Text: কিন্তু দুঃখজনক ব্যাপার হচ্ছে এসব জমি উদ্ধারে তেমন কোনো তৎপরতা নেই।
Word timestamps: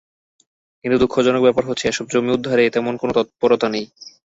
কিন্তু 0.85 0.97
দুঃখজনক 0.99 1.41
ব্যাপার 1.43 1.63
হচ্ছে 1.67 1.85
এসব 1.87 2.05
জমি 2.11 2.31
উদ্ধারে 2.33 2.63
তেমন 2.75 2.93
কোনো 3.01 3.11
তৎপরতা 3.17 3.67
নেই। 3.73 3.85